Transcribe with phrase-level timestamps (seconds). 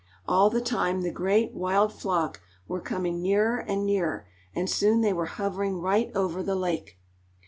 [0.27, 5.13] All the time the great, wild flock were coming nearer and nearer, and soon they
[5.13, 6.97] were hovering right over the lake.